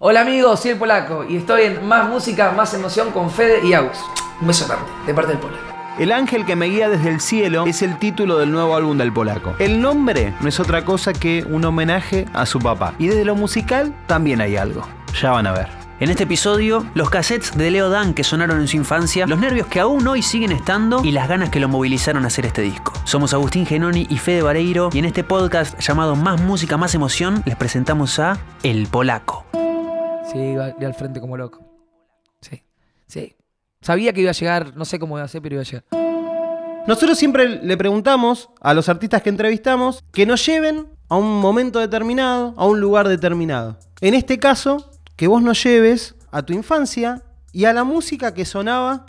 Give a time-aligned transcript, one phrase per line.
[0.00, 3.72] Hola amigos, soy el Polaco y estoy en Más Música, Más Emoción con Fede y
[3.72, 3.98] Agus.
[4.40, 5.58] Un beso enorme, de parte del Polaco.
[5.98, 9.12] El ángel que me guía desde el cielo es el título del nuevo álbum del
[9.12, 9.56] polaco.
[9.58, 12.94] El nombre no es otra cosa que un homenaje a su papá.
[13.00, 14.86] Y desde lo musical también hay algo.
[15.20, 15.66] Ya van a ver.
[15.98, 19.66] En este episodio, los cassettes de Leo Dan que sonaron en su infancia, los nervios
[19.66, 22.92] que aún hoy siguen estando y las ganas que lo movilizaron a hacer este disco.
[23.02, 27.42] Somos Agustín Genoni y Fede Vareiro y en este podcast llamado Más Música, Más Emoción
[27.46, 29.44] les presentamos a El Polaco.
[30.30, 31.60] Sí, iba al frente como loco.
[32.40, 32.62] Sí,
[33.06, 33.34] sí.
[33.80, 35.84] Sabía que iba a llegar, no sé cómo iba a ser, pero iba a llegar.
[36.86, 41.78] Nosotros siempre le preguntamos a los artistas que entrevistamos que nos lleven a un momento
[41.78, 43.78] determinado, a un lugar determinado.
[44.00, 48.44] En este caso, que vos nos lleves a tu infancia y a la música que
[48.44, 49.06] sonaba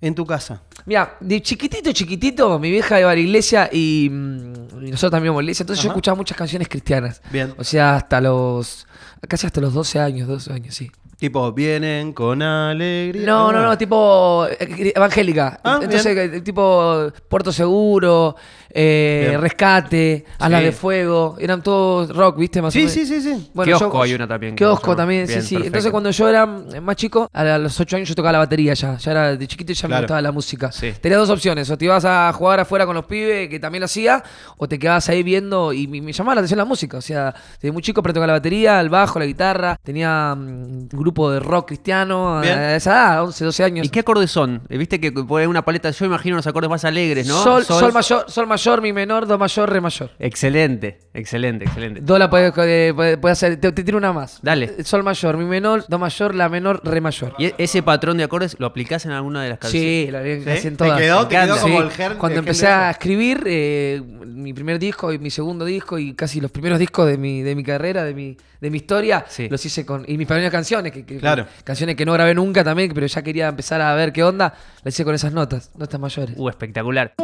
[0.00, 0.62] en tu casa.
[0.86, 5.26] Mira, de chiquitito, chiquitito, mi vieja iba a la iglesia y, mm, y nosotros también
[5.26, 5.62] íbamos a la iglesia.
[5.62, 7.22] Entonces yo escuchaba muchas canciones cristianas.
[7.30, 7.54] Bien.
[7.56, 8.86] O sea, hasta los.
[9.26, 10.90] casi hasta los 12 años, 12 años, sí.
[11.16, 13.24] Tipo, vienen con alegría.
[13.24, 13.62] No, no, Ah.
[13.62, 15.58] no, tipo eh, evangélica.
[15.64, 16.34] Ah, Entonces, bien.
[16.34, 18.36] eh, tipo Puerto Seguro,
[18.74, 19.36] eh.
[19.40, 20.66] Rescate, Alas Sí.
[20.66, 21.36] de Fuego.
[21.38, 22.60] Eran todos rock, ¿viste?
[22.60, 22.92] Más o Sí, menos.
[22.92, 23.50] sí, sí, sí.
[23.64, 25.54] Kiosco hay una también que Kiosco también, Bien, sí, sí.
[25.54, 25.66] perfecto.
[25.66, 28.96] Entonces cuando yo era más chico, a los 8 años yo tocaba la batería ya.
[28.96, 30.72] Ya era de chiquito y ya me gustaba la música.
[30.72, 30.92] Sí.
[31.00, 31.70] Tenías dos opciones.
[31.70, 34.22] O te ibas a jugar afuera con los pibes, que también lo hacía,
[34.56, 36.96] o te quedabas ahí viendo y me, me llamaba la atención la música.
[36.98, 39.78] O sea, desde muy chico aprendí a tocar la batería, el bajo, la guitarra.
[39.82, 42.58] Tenía mm, un grupo de rock cristiano Bien.
[42.58, 43.86] a esa edad, 11, 12 años.
[43.86, 44.62] ¿Y qué acordes son?
[44.68, 47.42] Eh, Viste que por una paleta, yo imagino los acordes más alegres, ¿no?
[47.42, 50.10] Sol, sol mayor, sol mayor, mi menor, do mayor, re mayor.
[50.18, 52.00] Excelente, excelente, excelente.
[52.00, 54.38] Do la puedes puede- puede hacer, te, te tiro una más.
[54.42, 54.72] Dale.
[54.78, 57.34] Eh, Sol mayor, mi menor, do mayor, la menor, re mayor.
[57.38, 60.06] ¿Y e- ese patrón de acordes lo aplicás en alguna de las canciones?
[60.06, 60.22] Sí, la
[60.56, 60.70] ¿Sí?
[60.70, 61.00] ¿Te todas.
[61.00, 61.20] quedó?
[61.22, 61.84] Me ¿Te quedó como Sí.
[61.84, 65.98] el ger- Cuando el empecé a escribir eh, mi primer disco y mi segundo disco
[65.98, 69.24] y casi los primeros discos de mi, de mi carrera, de mi, de mi historia,
[69.28, 69.48] Sí.
[69.48, 70.04] los hice con.
[70.08, 71.46] Y mis primeras canciones, que, que- Claro.
[71.64, 74.94] canciones que no grabé nunca también, pero ya quería empezar a ver qué onda, las
[74.94, 76.34] hice con esas notas, notas mayores.
[76.38, 77.14] Uh, espectacular.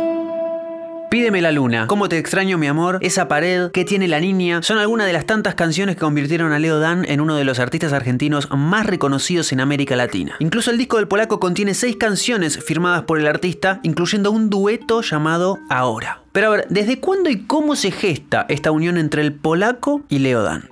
[1.10, 4.78] Pídeme la luna, cómo te extraño mi amor, esa pared, qué tiene la niña, son
[4.78, 7.92] algunas de las tantas canciones que convirtieron a Leo Dan en uno de los artistas
[7.92, 10.36] argentinos más reconocidos en América Latina.
[10.38, 15.02] Incluso el disco del polaco contiene seis canciones firmadas por el artista, incluyendo un dueto
[15.02, 16.22] llamado Ahora.
[16.30, 20.20] Pero a ver, ¿desde cuándo y cómo se gesta esta unión entre el polaco y
[20.20, 20.70] Leo Dan?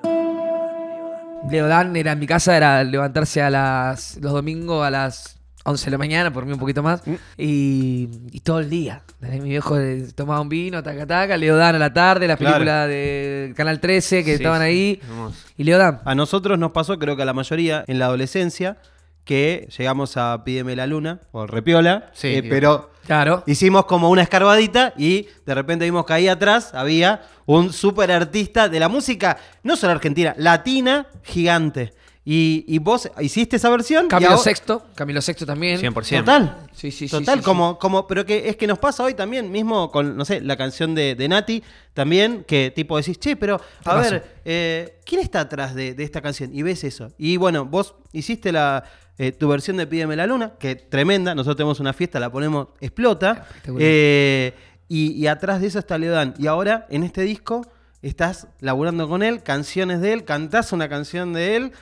[1.51, 5.91] Leodán era en mi casa, era levantarse a las los domingos a las 11 de
[5.91, 7.03] la mañana, por mí un poquito más,
[7.37, 9.03] y, y todo el día.
[9.21, 12.55] Mi viejo eh, tomaba un vino, taca taca, Leodán a la tarde, las Claro.
[12.55, 15.37] películas de Canal 13 que Sí, estaban sí, ahí, hermoso.
[15.57, 16.01] y Leodán.
[16.05, 18.79] A nosotros nos pasó, creo que a la mayoría, en la adolescencia,
[19.25, 23.43] que llegamos a Pídeme la Luna, o Repiola, Sí, eh, pero Claro.
[23.47, 28.69] hicimos como una escarbadita y de repente vimos que ahí atrás había un súper artista
[28.71, 31.93] de la música, no solo argentina, latina, gigante.
[32.31, 34.07] Y, y vos hiciste esa versión.
[34.07, 35.81] Camilo ahora- Sexto, Camilo Sexto también.
[35.81, 36.19] 100%.
[36.19, 36.67] Total.
[36.75, 37.45] Sí, sí, sí, Total, sí, sí.
[37.45, 40.55] como, como, pero que es que nos pasa hoy también, mismo con, no sé, la
[40.59, 41.63] canción de, de Nati,
[41.95, 46.21] también, que tipo decís, che, pero a ver, eh, ¿quién está atrás de, de esta
[46.21, 46.51] canción?
[46.55, 47.13] Y ves eso.
[47.17, 48.85] Y bueno, vos hiciste la,
[49.17, 52.69] eh, tu versión de Pídeme la Luna, que tremenda, nosotros tenemos una fiesta, la ponemos,
[52.83, 53.47] explota.
[53.79, 54.53] Eh,
[54.87, 56.35] y, y atrás de eso está Leodán.
[56.39, 57.67] Y ahora, en este disco,
[58.03, 61.73] estás laburando con él, canciones de él, cantás una canción de él.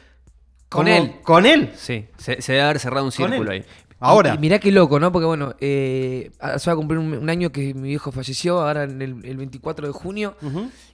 [0.69, 1.16] Con él.
[1.22, 1.72] Con él.
[1.77, 3.62] Sí, se, se debe haber cerrado un Con círculo él.
[3.62, 3.65] ahí.
[3.99, 4.32] Ahora.
[4.32, 5.10] Y, y mirá qué loco, ¿no?
[5.10, 8.84] Porque bueno, eh, se va a cumplir un, un año que mi viejo falleció, ahora
[8.84, 10.37] en el, el 24 de junio.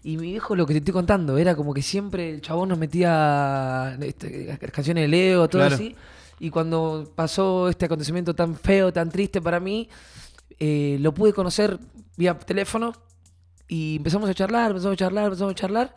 [0.05, 2.79] Y mi viejo, lo que te estoy contando, era como que siempre el chabón nos
[2.79, 5.75] metía este, las canciones de Leo, todo Claro.
[5.75, 5.97] así.
[6.39, 9.89] Y cuando pasó este acontecimiento tan feo, tan triste para mí,
[10.59, 11.79] eh, lo pude conocer
[12.17, 12.93] vía teléfono.
[13.69, 15.95] Y empezamos a charlar, empezamos a charlar, empezamos a charlar.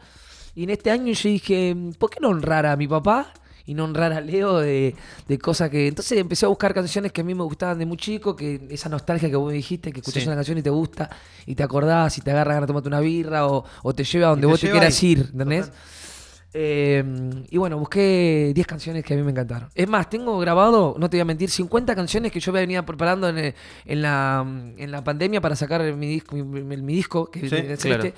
[0.56, 3.34] Y en este año yo dije, ¿por qué no honrar a mi papá?
[3.68, 4.96] Y no honrar a Leo de,
[5.28, 5.88] de cosas que...
[5.88, 8.90] Entonces empecé a buscar canciones que a mí me gustaban de muy chico, que esa
[8.90, 10.28] nostalgia que vos me dijiste, que escuchás Sí.
[10.30, 11.10] una canción y te gusta,
[11.48, 14.28] y te acordás, y te agarras ganas de tomarte una birra, o, o te lleva
[14.28, 15.10] a donde vos te quieras ahí.
[15.10, 15.72] ir, ¿entendés?
[16.58, 17.04] Eh,
[17.50, 19.70] y bueno, busqué 10 canciones que a mí me encantaron.
[19.76, 23.28] Es más, tengo grabado, no te voy a mentir, 50 canciones que yo venía preparando
[23.28, 24.46] en, eh, en la,
[24.78, 27.50] en la pandemia para sacar mi disco, mi, mi- mi disco que Sí,
[27.90, 28.14] claro.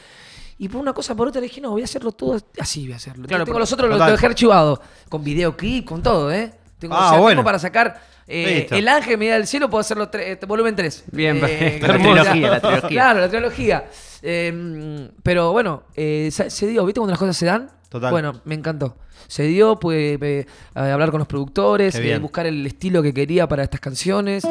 [0.60, 2.94] Y por una cosa por otra le dije, no, voy a hacerlo todo así, voy
[2.94, 3.28] a hacerlo.
[3.28, 6.52] Claro, tengo los otros, los dejé archivados, con videoclip, con todo, ¿eh?
[6.80, 7.38] Tengo, Ah, o sea, bueno.
[7.40, 8.68] tengo para sacar eh.
[8.72, 11.06] El Ángel, Medida del Cielo, puedo hacerlo eh, volumen 3.
[11.12, 11.88] Bien, perfecto.
[11.88, 12.90] la trilogía, la trilogía.
[12.90, 13.86] Claro, la trilogía.
[14.22, 17.70] Eh, pero bueno, eh, se, dio, ¿viste cuando las cosas se dan?
[17.90, 18.12] Total.
[18.12, 18.98] Bueno, me encantó.
[19.28, 23.64] Se dio, pude eh, hablar con los productores, eh, buscar el estilo que quería para
[23.64, 24.44] estas canciones.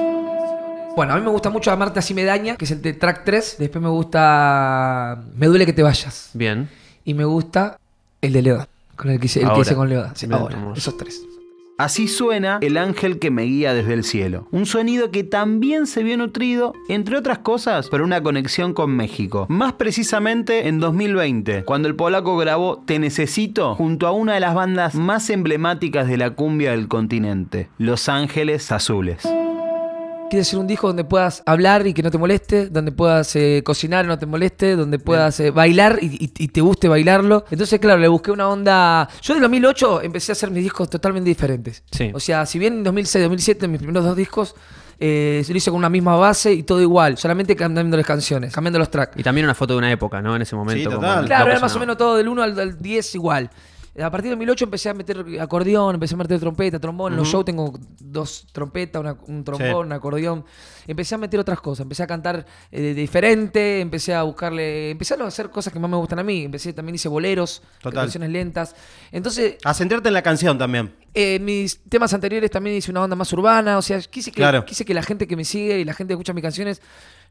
[0.96, 3.22] Bueno, a mí me gusta mucho Amarte así me daña, que es el de track
[3.24, 3.56] 3.
[3.58, 6.30] Después me gusta Me duele que te vayas.
[6.32, 6.70] Bien.
[7.04, 7.78] Y me gusta
[8.22, 8.66] el de León,
[8.96, 9.62] Con el que hice, el que Ahora.
[9.62, 10.12] hice con Leoda.
[10.14, 10.78] Sí, Bien, ahora, hermoso.
[10.78, 11.22] esos tres.
[11.78, 14.48] Así suena El ángel que me guía desde el cielo.
[14.50, 19.44] Un sonido que también se vio nutrido, entre otras cosas, por una conexión con México.
[19.50, 24.54] Más precisamente en 2020, cuando el polaco grabó Te Necesito junto a una de las
[24.54, 29.20] bandas más emblemáticas de la cumbia del continente, Los Ángeles Azules.
[30.28, 33.62] Quieres hacer un disco donde puedas hablar y que no te moleste, donde puedas eh,
[33.64, 37.44] cocinar y no te moleste, donde puedas eh, bailar y, y- y te guste bailarlo.
[37.50, 39.08] Entonces, claro, le busqué una onda.
[39.22, 41.84] Yo en 2008 empecé a hacer mis discos totalmente diferentes.
[41.92, 42.10] Sí.
[42.12, 44.56] O sea, si bien en 2006, 2007, mis primeros dos discos,
[44.98, 48.52] eh, se lo hice con una misma base y todo igual, solamente cambiando las canciones,
[48.52, 49.16] cambiando los tracks.
[49.16, 50.34] Y también una foto de una época, ¿no?
[50.34, 50.90] En ese momento.
[50.90, 51.26] Sí, total.
[51.26, 53.48] Claro, era más o menos todo del 1 al, al 10 igual.
[54.02, 57.12] A partir de 2008 empecé a meter acordeón, empecé a meter trompeta, trombón.
[57.14, 60.44] En los shows tengo dos trompetas, una- un trombón, un acordeón.
[60.86, 65.24] Empecé a meter otras cosas, empecé a cantar eh, diferente, empecé a buscarle, empecé a
[65.26, 66.44] hacer cosas que más me gustan a mí.
[66.44, 68.02] Empecé también hice boleros, Total.
[68.04, 68.76] canciones lentas.
[69.12, 70.94] Entonces, A centrarte en la canción también.
[71.18, 74.66] Eh, mis temas anteriores también hice una onda más urbana, o sea, quise que, Claro.
[74.66, 76.82] quise que la gente que me sigue y la gente que escucha mis canciones,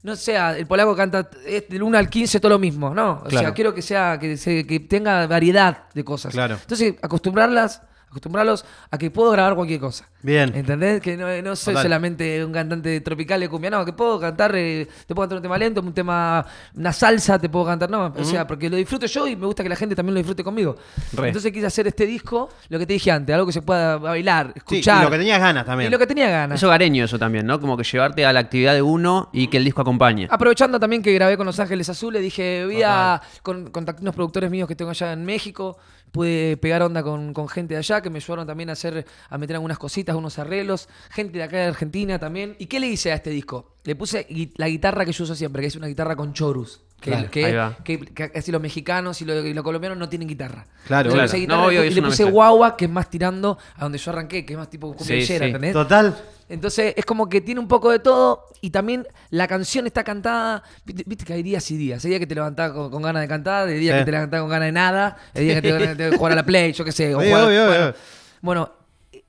[0.01, 3.21] no sea, el polaco canta es del 1 al 15 todo lo mismo, ¿no?
[3.23, 6.33] O sea, quiero que sea, que, se- que tenga variedad de cosas.
[6.33, 6.57] Claro.
[6.59, 7.83] Entonces, acostumbrarlas,
[8.15, 10.07] acostumbrarlos a que puedo grabar cualquier cosa.
[10.21, 10.51] Bien.
[10.56, 11.01] ¿Entendés?
[11.01, 11.83] Que no, no soy Total.
[11.83, 15.41] solamente un cantante tropical de cumbia, no, que puedo cantar, eh, te puedo cantar un
[15.44, 16.45] tema lento, un tema,
[16.75, 19.62] una salsa, te puedo cantar, no, o sea, porque lo disfruto yo y me gusta
[19.63, 20.77] que la gente también lo disfrute conmigo.
[21.13, 21.27] Re.
[21.27, 24.47] Entonces quise hacer este disco, lo que te dije antes, algo que se pueda bailar,
[24.47, 25.01] Sí, escuchar.
[25.01, 25.89] y lo que tenías ganas también.
[25.89, 26.59] Y lo que tenía ganas.
[26.59, 27.59] Es hogareño eso también, ¿no?
[27.59, 30.27] Como que llevarte a la actividad de uno y que el disco acompañe.
[30.31, 34.50] Aprovechando también que grabé con Los Ángeles Azules, dije, voy a con, contacté unos productores
[34.50, 35.77] míos que tengo allá en México,
[36.15, 39.38] pude pegar onda con, con gente de allá que me ayudaron también a hacer, a
[39.38, 42.56] meter algunas cositas, unos arreglos, gente de acá de Argentina también.
[42.57, 43.75] ¿Y qué le hice a este disco?
[43.83, 44.25] Le puse
[44.56, 46.84] la guitarra que yo uso siempre, que es una guitarra con chorus.
[47.00, 50.65] Que, Claro, que, que- los mexicanos y los, y los colombianos no tienen guitarra.
[50.88, 51.27] Claro, Le claro.
[51.27, 52.31] puse guitarra No, obvio, y le puse mezcla.
[52.31, 55.39] guagua, que es más tirando a donde yo arranqué, que es más tipo Sí, cumbiachera,
[55.45, 55.51] sí.
[55.51, 55.74] ¿entendés?
[55.74, 56.18] Total.
[56.50, 60.63] Entonces es como que tiene un poco de todo y también la canción está cantada.
[60.86, 62.03] Viste, viste que hay días y días.
[62.06, 64.00] Hay días que te levantás con, con ganas de cantar, hay días Sí.
[64.01, 66.36] que te levantás con ganas de nada, hay días que te ganas de jugar a
[66.36, 67.13] la Play, yo qué sé.
[67.15, 67.95] o Obvio, jugar- obvio, bueno, obvio.
[68.41, 68.71] bueno,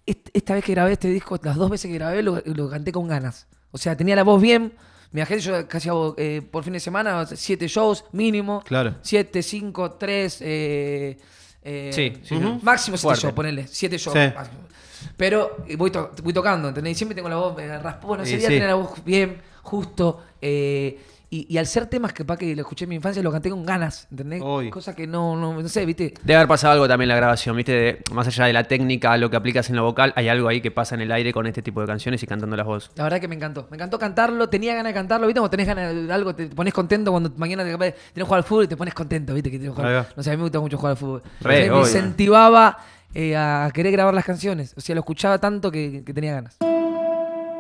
[0.07, 2.93] est- esta vez que grabé este disco, las dos veces que grabé, lo, lo canté
[2.93, 3.47] con ganas.
[3.73, 4.73] O sea, tenía la voz bien.
[5.13, 8.63] Mi agente, yo casi hago eh, por fin de semana siete shows mínimo.
[8.67, 8.95] Claro.
[9.03, 10.39] Siete, cinco, tres.
[10.41, 11.17] Eh,
[11.63, 12.55] eh, Sí, sí, ujú.
[12.59, 12.61] sí.
[12.63, 13.67] Máximo siete shows, ponele.
[13.67, 14.17] Siete shows.
[14.19, 14.33] Sí.
[15.17, 16.93] Pero eh, voy, to- voy tocando, ¿entendés?
[16.93, 18.23] Y siempre tengo la voz eh, raspona.
[18.25, 20.23] Ese día tenía la voz bien, justo.
[20.41, 23.33] eh, y, y al ser temas que para que lo escuché en mi infancia, lo
[23.33, 24.43] canté con ganas, ¿entendés?
[24.45, 24.71] Uy.
[24.71, 26.15] Cosa que no, no, no sé, ¿viste?
[26.23, 27.73] Debe haber pasado algo también en la grabación, ¿viste?
[27.73, 30.61] De- más allá de la técnica, lo que aplicas en lo vocal, hay algo ahí
[30.61, 32.91] que pasa en el aire con este tipo de canciones y cantando las voces.
[32.95, 33.67] La verdad que me encantó.
[33.71, 35.41] Me encantó cantarlo, tenía ganas de cantarlo, ¿viste?
[35.41, 38.45] Cuando tenés ganas de algo, te pones contento cuando mañana te tenés que jugar al
[38.45, 39.51] fútbol y te pones contento, ¿viste?
[39.51, 40.09] Que jugar.
[40.17, 41.23] No sé, a mí me gusta mucho jugar al fútbol.
[41.41, 42.79] Re, Entonces me incentivaba
[43.15, 44.75] eh, a querer grabar las canciones.
[44.77, 46.57] O sea, lo escuchaba tanto que, que tenía ganas.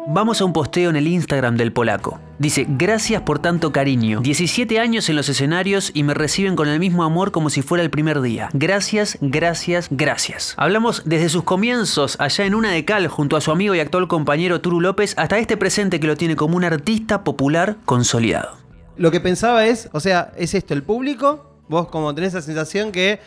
[0.08, 2.20] Vamos a un posteo en el Instagram del polaco.
[2.38, 4.20] Dice, gracias por tanto cariño.
[4.20, 7.82] 17 años en los escenarios y me reciben con el mismo amor como si fuera
[7.82, 8.48] el primer día.
[8.52, 10.54] Gracias, gracias, gracias.
[10.58, 14.06] Hablamos desde sus comienzos allá en una de cal junto a su amigo y actual
[14.06, 18.58] compañero Turu López hasta este presente que lo tiene como un artista popular consolidado.
[18.96, 22.92] Lo que pensaba es, o sea, es esto, el público, vos como tenés esa sensación
[22.92, 23.18] que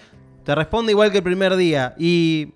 [0.45, 1.93] te responde igual que el primer día.
[1.99, 2.53] Y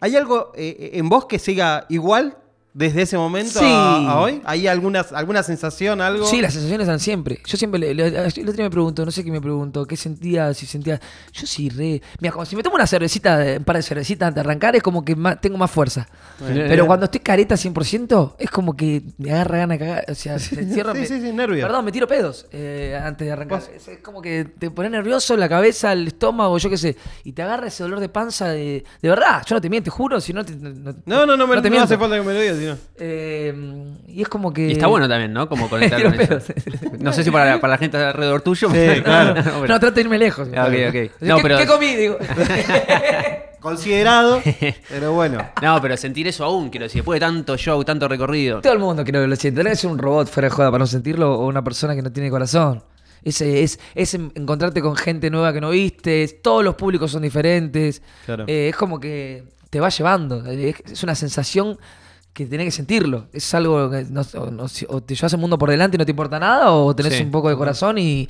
[0.00, 2.36] ¿hay algo eh, en vos que siga igual
[2.74, 3.64] desde ese momento Sí.
[3.64, 4.42] a, a hoy?
[4.44, 6.26] ¿Hay algunas, alguna sensación, algo?
[6.26, 7.38] Sí, las sensaciones dan siempre.
[7.46, 9.96] Yo siempre, le- le- el otro día me pregunto, no sé qué me pregunto, qué
[9.96, 11.00] sentía, si sentía.
[11.32, 12.02] Yo sí, re.
[12.20, 14.82] Mira, como si me tomo una cervecita, un par de cervecitas antes de arrancar, es
[14.82, 16.08] como que más- tengo más fuerza.
[16.40, 20.04] Pero cuando estoy careta 100%, es como que me agarra gana de cagar.
[20.08, 20.92] O sea, se encierra.
[20.94, 21.64] sí, me- sí, sí, nervio.
[21.66, 23.62] Perdón, me tiro pedos eh, antes de arrancar.
[23.74, 26.96] Es, es como que te pone nervioso la cabeza, el estómago, yo qué sé.
[27.22, 28.84] Y te agarra ese dolor de panza de.
[29.00, 30.56] De verdad, yo no te miento, te juro, si no te.
[30.56, 32.58] No, No, no, no, me, te no hace falta que me lo digas,
[32.98, 33.54] Eh,
[34.08, 34.68] y es como que.
[34.68, 35.48] Y está bueno también, ¿no?
[35.48, 36.38] Como conectar con eso.
[37.00, 38.68] No sé si para, para la gente alrededor tuyo.
[38.68, 39.34] Sí, pero- claro.
[39.44, 40.48] pero- No, trato de irme lejos.
[40.56, 40.92] Ah, ok, ok.
[40.92, 41.94] ¿Qué, No, pero- ¿Qué comí?
[41.94, 42.16] Digo.
[43.60, 44.42] Considerado,
[44.90, 45.38] pero bueno.
[45.62, 48.60] No, pero sentir eso aún, quiero decir, después de tanto show, tanto recorrido.
[48.60, 49.74] Todo el mundo creo que lo siente.
[49.74, 52.28] Ser un robot fuera de joda para no sentirlo o una persona que no tiene
[52.28, 52.82] corazón.
[53.22, 56.28] Ese es, es en- encontrarte con gente nueva que no viste.
[56.42, 58.02] Todos los públicos son diferentes.
[58.26, 58.44] Claro.
[58.46, 60.44] Eh, es como que te va llevando.
[60.44, 61.78] Es, es una sensación
[62.34, 63.28] que tenés que sentirlo.
[63.32, 66.04] Es algo que no- o, no- o te llevas el mundo por delante y no
[66.04, 67.22] te importa nada, o tenés Sí.
[67.22, 68.28] un poco de corazón y,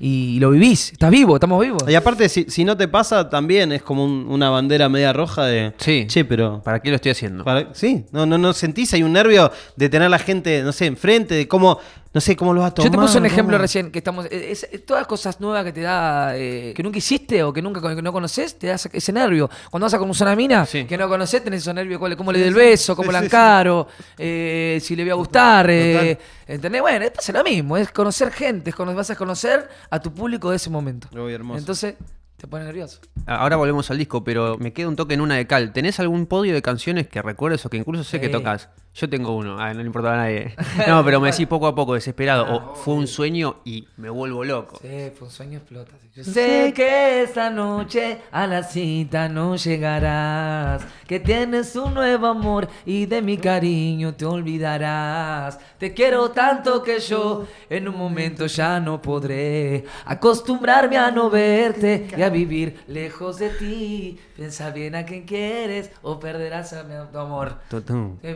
[0.00, 0.92] y lo vivís.
[0.92, 1.82] Estás vivo, estamos vivos.
[1.86, 5.44] Y aparte, si, si no te pasa, también es como un- una bandera media roja
[5.44, 5.74] de.
[5.78, 6.06] Sí.
[6.08, 6.62] Che, pero.
[6.64, 7.44] ¿Para qué lo estoy haciendo?
[7.44, 10.72] para- sí, no, no, no sentís, hay un nervio de tener a la gente, no
[10.72, 11.78] sé, enfrente, de cómo.
[12.14, 12.90] No sé cómo lo va a tomar.
[12.92, 14.26] Yo te puse un ejemplo cómo- recién, que estamos.
[14.30, 16.36] Es, es- todas cosas nuevas que te da.
[16.36, 19.48] eh, que nunca hiciste o que nunca que no conoces, te da ese- ese nervio.
[19.70, 20.84] Cuando vas a conocer a una mina Sí.
[20.84, 21.98] que no conoces, tenés esos nervios.
[21.98, 22.94] cuál- ¿Cómo le doy el beso?
[22.94, 23.88] ¿Cómo Sí, la encaro?
[24.18, 25.68] eh, si le voy a gustar.
[25.70, 26.80] eh, ¿Entendés?
[26.82, 27.76] Bueno, es pasa lo mismo.
[27.76, 28.70] Es conocer gente.
[28.70, 31.08] Es cono- vas a conocer a tu público de ese momento.
[31.28, 31.58] Hermoso.
[31.58, 31.94] Entonces,
[32.36, 32.98] te pone nervioso.
[33.26, 35.72] Ahora volvemos al disco, pero me queda un toque en una de cal.
[35.72, 38.68] ¿Tenés algún podio de canciones que recuerdes o que incluso sé que tocas?
[38.94, 40.54] Yo tengo uno, ah, no le importa a nadie.
[40.86, 42.46] No, pero me decís poco a poco, desesperado.
[42.54, 44.78] O fue un sueño y me vuelvo loco.
[44.82, 45.92] Sí, fue un sueño explota.
[46.14, 52.68] Yo sé que esta noche a la cita no llegarás, que tienes un nuevo amor
[52.84, 55.58] y de mi cariño te olvidarás.
[55.78, 62.08] Te quiero tanto que yo en un momento ya no podré acostumbrarme a no verte
[62.14, 64.20] y a vivir lejos de ti.
[64.36, 67.54] Piensa bien a quien quieres o perderás a mi tu amor.
[67.70, 68.18] Tutum.
[68.18, 68.34] Que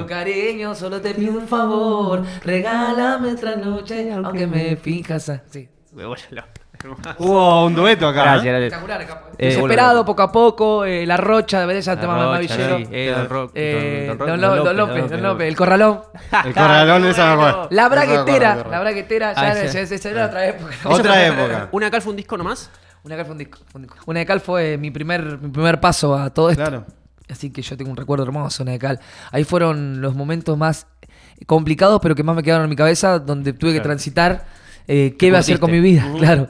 [0.00, 2.22] tu cariño, solo te pido un favor.
[2.44, 5.68] Regálame otra noche, aunque me fijas así.
[5.92, 6.48] Me vuelvo loco.
[7.18, 8.22] Hubo un dueto acá.
[8.36, 8.70] Gracias, ¿eh?
[9.38, 12.56] Eh, Desesperado, poco a poco, eh, La Rocha, de verdad, ya La te mama Rocha,
[12.58, 12.76] Mavillero.
[12.78, 14.06] sí, eh, Don Eh,
[14.76, 15.48] López, Don López.
[15.48, 16.00] El corralón.
[16.44, 17.68] El corralón, esa me acuerdo.
[17.70, 19.52] La Esa braguetera, la braguetera, ya, Ah,
[20.04, 20.74] era otra época.
[20.84, 21.68] Otra época.
[21.72, 22.70] ¿Una cal fue un disco nomás?
[23.04, 23.58] Una cal fue un disco.
[24.06, 26.62] Una de cal fue mi primer, mi primer paso a todo esto.
[26.62, 26.84] Claro.
[27.28, 29.00] Así que yo tengo un recuerdo hermoso, una de cal.
[29.32, 30.86] Ahí fueron los momentos más
[31.46, 34.44] complicados, pero que más me quedaron en mi cabeza, donde tuve que transitar
[34.86, 36.48] eh, qué iba a hacer con mi vida, claro.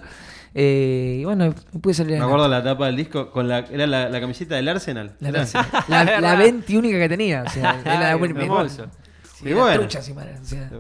[0.57, 3.59] Eh, y bueno, me pude salir Me acuerdo la tapa del disco con la.
[3.61, 5.17] Era la, la camiseta del Arsenal.
[5.19, 5.47] La, Era.
[5.89, 7.43] la, la 20 única que tenía.
[7.45, 8.87] O sea, era la buen- hermoso.
[9.35, 9.81] Sí, era bueno.
[9.81, 10.71] trucha encima, o sea.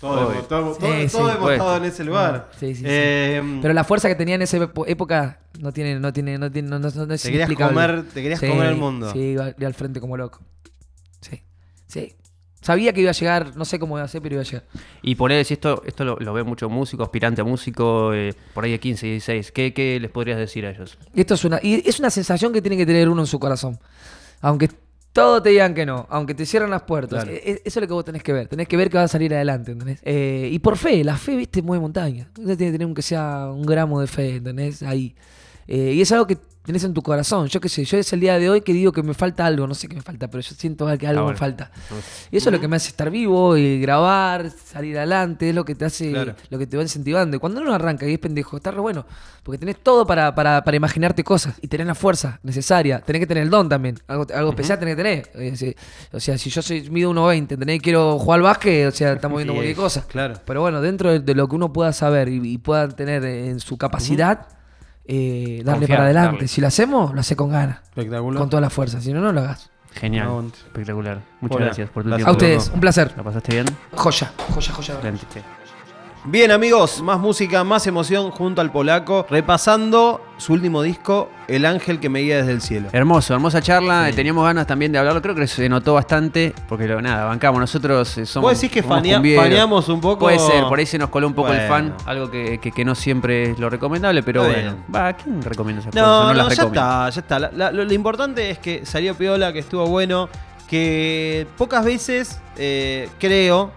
[0.00, 2.50] Todo, hemos- todo, Sí, todo- sí, todo hemos estado en ese lugar.
[2.58, 2.84] Sí, sí, sí.
[2.86, 6.68] Eh, Pero la fuerza que tenía en esa época no tiene, no tiene, no tiene,
[6.68, 9.10] no, no- no es Te querías comer- te querías comer el mundo.
[9.12, 10.40] Sí, iba, iba al frente como loco.
[11.20, 11.42] Sí,
[11.88, 12.14] sí.
[12.60, 14.64] Sabía que iba a llegar, no sé cómo iba a ser, pero iba a llegar.
[15.02, 18.34] Y por ahí, si esto, esto lo, lo ve mucho músico, aspirante a músico, eh,
[18.52, 19.52] por ahí de 15, 16.
[19.52, 20.98] ¿Qué, ¿Qué les podrías decir a ellos?
[21.14, 23.78] Esto es una, y es una sensación que tiene que tener uno en su corazón.
[24.40, 24.68] Aunque
[25.18, 27.24] todos te digan que no, aunque te cierran las puertas.
[27.24, 27.36] Claro.
[27.36, 28.48] e- e- Eso es lo que vos tenés que ver.
[28.48, 30.00] Tenés que ver que vas a salir adelante, ¿entendés?
[30.04, 32.30] Eh, y por fe, la fe, viste, mueve montaña.
[32.38, 34.82] Uno tiene que tener aunque sea un gramo de fe, ¿entendés?
[34.82, 35.14] Ahí.
[35.66, 37.48] Eh, y es algo que tenés en tu corazón.
[37.48, 39.66] Yo qué sé, yo es el día de hoy que digo que me falta algo.
[39.66, 41.32] No sé qué me falta, pero yo siento que algo bueno.
[41.32, 41.70] me falta.
[42.30, 45.64] Y eso es lo que me hace estar vivo y grabar, salir adelante, es lo
[45.64, 46.34] que te hace, Claro.
[46.50, 47.38] lo que te va incentivando.
[47.38, 49.06] Y cuando uno arranca y es pendejo, está re bueno,
[49.42, 53.00] porque tenés todo para, para, para imaginarte cosas y tenés la fuerza necesaria.
[53.00, 55.76] Tenés que tener el don también, algo, algo especial tenés que tener.
[56.12, 59.14] O sea, si yo soy mido 1.20, tenés que quiero jugar al básquet, o sea,
[59.14, 60.04] estamos viendo cualquier cosa.
[60.06, 60.34] claro.
[60.44, 63.58] Pero bueno, dentro de, de lo que uno pueda saber y, y pueda tener en
[63.60, 64.46] su capacidad,
[65.08, 66.32] eh, darle Confiar, para adelante.
[66.36, 66.48] darle.
[66.48, 68.38] Si lo hacemos, lo hace con ganas, Espectacular.
[68.38, 69.00] con toda la fuerza.
[69.00, 69.70] Si no, no lo hagas.
[69.94, 70.52] Genial.
[70.54, 71.22] Espectacular.
[71.40, 71.64] Muchas Hola.
[71.66, 72.44] gracias por tu Gracias tiempo.
[72.44, 73.12] A ustedes, un placer.
[73.16, 73.66] ¿La pasaste bien?
[73.94, 75.00] Joya, joya, joya.
[76.24, 82.00] Bien amigos, más música, más emoción junto al polaco, repasando su último disco, El ángel
[82.00, 82.88] que me guía desde el cielo.
[82.92, 84.10] Hermoso, hermosa charla.
[84.14, 85.22] Teníamos ganas también de hablarlo.
[85.22, 86.52] Creo que se notó bastante.
[86.68, 87.60] Porque lo, nada, bancamos.
[87.60, 88.50] Nosotros eh, somos.
[88.50, 90.18] ¿Vos decís que fanea- faneamos un poco?
[90.26, 91.94] Puede ser, por ahí se nos coló un poco el fan.
[92.04, 94.72] Algo que, que- que no siempre es lo recomendable, pero Está bueno.
[94.74, 94.94] bien.
[94.94, 96.06] Va, ¿quién recomienda esas cosas?
[96.06, 97.38] No, no, las ya está, ya está.
[97.38, 100.28] La- la- lo, lo importante es que salió piola, que estuvo bueno,
[100.68, 103.70] que pocas veces, eh, creo,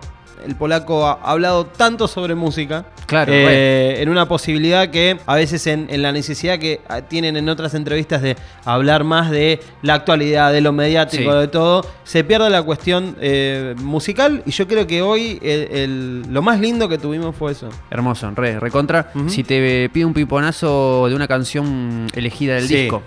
[0.45, 2.85] el polaco ha hablado tanto sobre música.
[3.05, 6.79] Claro, eh, en una posibilidad que a veces en, en la necesidad que
[7.09, 11.37] tienen en otras entrevistas de hablar más de la actualidad, de lo mediático, Sí.
[11.39, 16.21] de todo, se pierde la cuestión eh, musical y yo creo que hoy el- el-
[16.33, 17.67] lo más lindo que tuvimos fue eso.
[17.89, 19.11] Hermoso, re, recontra.
[19.27, 22.75] Si te pide un piponazo de una canción elegida del Sí.
[22.75, 23.01] disco,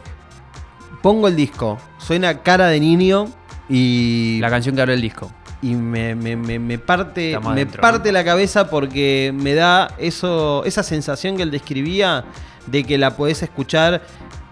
[1.03, 3.27] Pongo el disco, suena cara de niño
[3.69, 5.31] y la canción que abre el disco.
[5.65, 8.13] Y me, me- me- me parte, me parte ¿no?
[8.13, 12.25] la cabeza porque me da eso, esa sensación que él describía
[12.67, 14.03] de que la podés escuchar,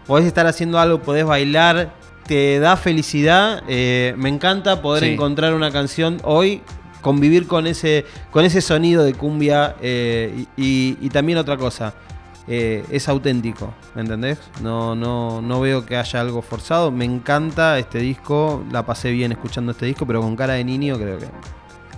[0.07, 1.93] podés estar haciendo algo, podés bailar,
[2.27, 3.63] te da felicidad.
[3.69, 5.11] eh, me encanta poder Sí.
[5.11, 6.63] encontrar una canción hoy,
[7.03, 11.95] convivir con ese, con ese sonido de cumbia eh, y, y- y también otra cosa.
[12.49, 14.39] Eh, es auténtico, ¿me entendés?
[14.63, 16.91] No, no, no veo que haya algo forzado.
[16.91, 20.97] Me encanta este disco, la pasé bien escuchando este disco, pero con cara de niño
[20.97, 21.27] creo que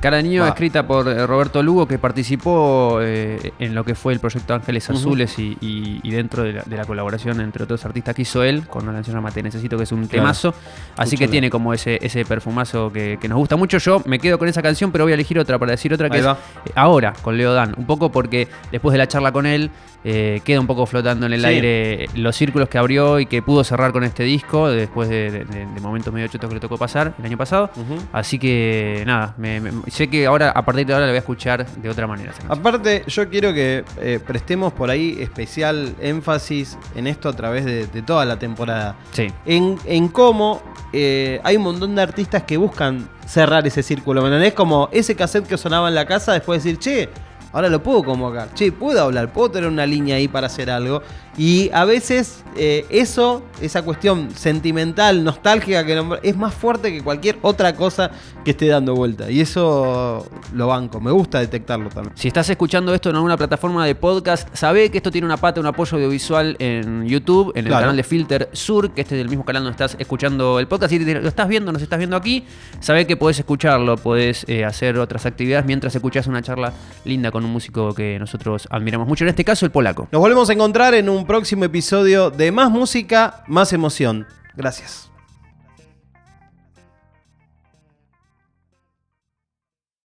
[0.00, 0.48] Cara de Niño, Va.
[0.48, 4.90] escrita por eh, Roberto Lugo, que participó eh, en lo que fue el proyecto Ángeles.
[4.90, 8.42] Azules y, y- y dentro de la, de la colaboración entre otros artistas que hizo
[8.42, 10.10] él, con una canción llamada Te Necesito, que es un Claro.
[10.24, 10.54] temazo.
[10.98, 13.78] Así que tiene como ese, ese perfumazo que, que nos gusta mucho.
[13.78, 16.16] Yo me quedo con esa canción, pero voy a elegir otra para decir otra que
[16.16, 16.36] Ahí es va.
[16.74, 17.72] ahora, con Leo Dan.
[17.78, 19.70] Un poco porque después de la charla con él,
[20.04, 21.46] eh, queda un poco flotando en el Sí.
[21.46, 25.44] aire los círculos que abrió y que pudo cerrar con este disco después de, de-
[25.46, 27.70] de- de momentos medio chetos que le tocó pasar el año pasado.
[28.12, 31.20] Así que nada, me- me- sé que ahora a partir de ahora la voy a
[31.20, 32.32] escuchar de otra manera.
[32.49, 37.87] Aparte, yo quiero que eh, prestemos por ahí especial énfasis en esto a través de,
[37.87, 38.96] de toda la temporada.
[39.12, 39.28] Sí.
[39.46, 44.20] En, en cómo eh, hay un montón de artistas que buscan cerrar ese círculo.
[44.20, 44.52] ¿Me entendés?
[44.52, 47.08] Como ese cassette que sonaba en la casa, después decir, che,
[47.54, 48.52] ahora lo puedo convocar.
[48.52, 51.02] Che, puedo hablar, puedo tener una línea ahí para hacer algo.
[51.36, 57.02] Y a veces eh, eso, esa cuestión sentimental, nostálgica, que nombr- es más fuerte que
[57.02, 58.10] cualquier otra cosa
[58.44, 59.30] que esté dando vuelta.
[59.30, 61.00] Y eso lo banco.
[61.00, 62.12] Me gusta detectarlo también.
[62.16, 65.60] Si estás escuchando esto en alguna plataforma de podcast, sabe que esto tiene una pata,
[65.60, 67.82] un apoyo audiovisual en YouTube, en el Claro.
[67.82, 70.92] canal de Filter Sur, que este es el mismo canal donde estás escuchando el podcast.
[70.92, 72.44] Si lo estás viendo, nos estás viendo aquí,
[72.80, 76.72] sabe que podés escucharlo, podés eh, hacer otras actividades mientras escuchás una charla
[77.04, 80.06] linda con un músico que nosotros admiramos mucho, en este caso el polaco.
[80.12, 84.26] Nos volvemos a encontrar en próximo episodio de Más Música, Más Emoción.
[84.54, 85.13] Gracias.